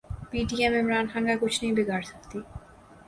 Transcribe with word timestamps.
پی 0.29 0.39
D 0.49 0.57
M 0.63 0.73
Imran 0.79 1.05
Khan 1.11 1.23
کا 1.27 1.35
کچھ 1.41 1.57
نہیں 1.61 1.75
بگاڑسکتی 1.77 2.39